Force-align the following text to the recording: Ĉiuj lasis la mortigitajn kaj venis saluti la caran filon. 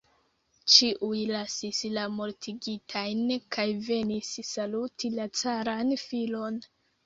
Ĉiuj 0.75 1.19
lasis 1.31 1.81
la 1.97 2.07
mortigitajn 2.15 3.23
kaj 3.59 3.69
venis 3.93 4.35
saluti 4.53 5.15
la 5.21 5.31
caran 5.45 5.97
filon. 6.09 6.63